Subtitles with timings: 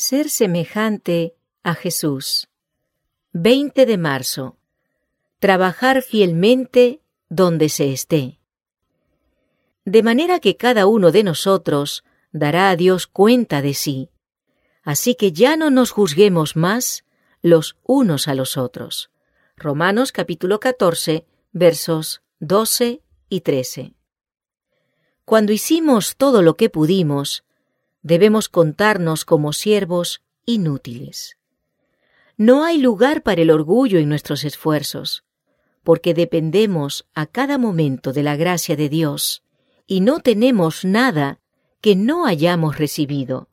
[0.00, 2.46] Ser semejante a Jesús.
[3.32, 4.56] 20 de marzo.
[5.40, 8.38] Trabajar fielmente donde se esté.
[9.84, 14.08] De manera que cada uno de nosotros dará a Dios cuenta de sí.
[14.84, 17.04] Así que ya no nos juzguemos más
[17.42, 19.10] los unos a los otros.
[19.56, 23.94] Romanos capítulo 14, versos 12 y 13.
[25.24, 27.42] Cuando hicimos todo lo que pudimos,
[28.08, 31.36] debemos contarnos como siervos inútiles.
[32.38, 35.24] No hay lugar para el orgullo en nuestros esfuerzos,
[35.84, 39.42] porque dependemos a cada momento de la gracia de Dios
[39.86, 41.40] y no tenemos nada
[41.80, 43.48] que no hayamos recibido.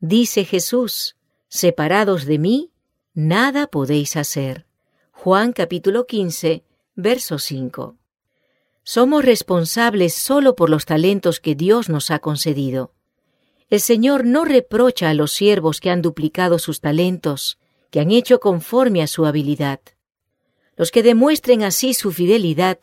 [0.00, 1.16] Dice Jesús,
[1.48, 2.70] separados de mí,
[3.14, 4.66] nada podéis hacer.
[5.12, 6.62] Juan capítulo 15,
[6.94, 7.96] verso 5.
[8.82, 12.92] Somos responsables solo por los talentos que Dios nos ha concedido.
[13.70, 17.58] El Señor no reprocha a los siervos que han duplicado sus talentos,
[17.90, 19.80] que han hecho conforme a su habilidad.
[20.76, 22.78] Los que demuestren así su fidelidad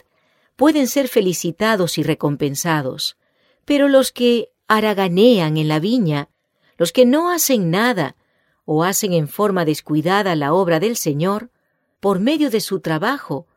[0.55, 3.17] pueden ser felicitados y recompensados,
[3.65, 6.29] pero los que haraganean en la viña,
[6.77, 8.15] los que no hacen nada
[8.63, 11.49] o hacen en forma descuidada la obra del Señor,
[11.99, 13.47] por medio de su trabajo,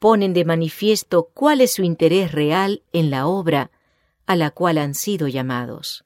[0.00, 3.70] ponen de manifiesto cuál es su interés real en la obra
[4.26, 6.04] a la cual han sido llamados.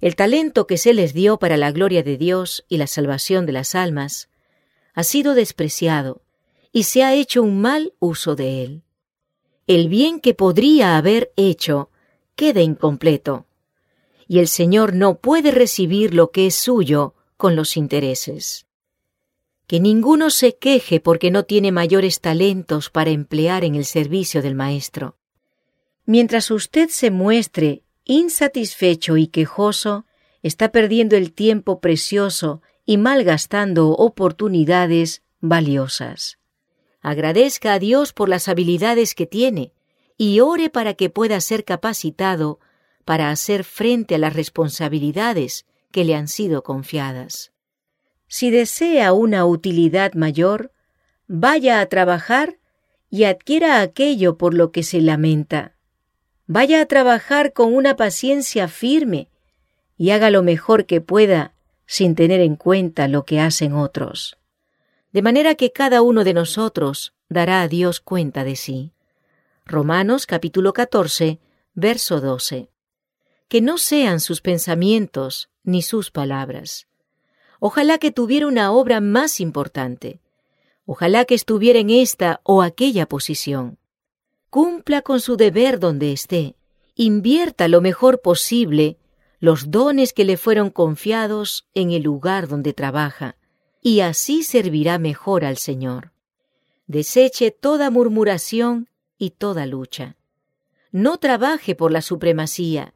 [0.00, 3.52] El talento que se les dio para la gloria de Dios y la salvación de
[3.52, 4.28] las almas
[4.94, 6.22] ha sido despreciado
[6.72, 8.82] y se ha hecho un mal uso de él.
[9.66, 11.90] El bien que podría haber hecho
[12.34, 13.46] queda incompleto,
[14.26, 18.66] y el Señor no puede recibir lo que es suyo con los intereses.
[19.66, 24.54] Que ninguno se queje porque no tiene mayores talentos para emplear en el servicio del
[24.54, 25.16] Maestro.
[26.06, 30.06] Mientras usted se muestre insatisfecho y quejoso,
[30.42, 36.38] está perdiendo el tiempo precioso y malgastando oportunidades valiosas.
[37.00, 39.72] Agradezca a Dios por las habilidades que tiene
[40.16, 42.60] y ore para que pueda ser capacitado
[43.04, 47.52] para hacer frente a las responsabilidades que le han sido confiadas.
[48.28, 50.72] Si desea una utilidad mayor,
[51.26, 52.58] vaya a trabajar
[53.08, 55.74] y adquiera aquello por lo que se lamenta.
[56.52, 59.28] Vaya a trabajar con una paciencia firme
[59.96, 61.54] y haga lo mejor que pueda
[61.86, 64.36] sin tener en cuenta lo que hacen otros.
[65.12, 68.90] De manera que cada uno de nosotros dará a Dios cuenta de sí.
[69.64, 71.38] Romanos capítulo 14,
[71.74, 72.68] verso 12.
[73.46, 76.88] Que no sean sus pensamientos ni sus palabras.
[77.60, 80.18] Ojalá que tuviera una obra más importante.
[80.84, 83.78] Ojalá que estuviera en esta o aquella posición
[84.50, 86.56] cumpla con su deber donde esté,
[86.96, 88.98] invierta lo mejor posible
[89.38, 93.36] los dones que le fueron confiados en el lugar donde trabaja,
[93.80, 96.12] y así servirá mejor al Señor.
[96.86, 100.16] Deseche toda murmuración y toda lucha.
[100.92, 102.92] No trabaje por la supremacía,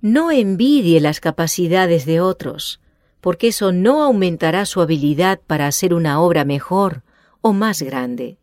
[0.00, 2.80] no envidie las capacidades de otros,
[3.20, 7.02] porque eso no aumentará su habilidad para hacer una obra mejor
[7.40, 8.38] o más grande.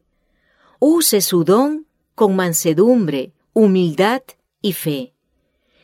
[0.80, 1.85] Use su don
[2.16, 4.24] con mansedumbre, humildad
[4.62, 5.14] y fe,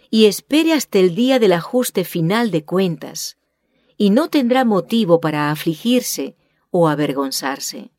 [0.10, 3.38] y espere hasta el día del ajuste final de cuentas,
[3.98, 6.36] y no tendrá motivo para afligirse
[6.72, 7.92] o avergonzarse.